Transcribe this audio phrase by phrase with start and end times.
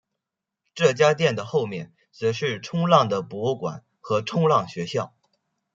[0.73, 5.13] 这家店的后面则是冲浪的博物馆和冲浪学校。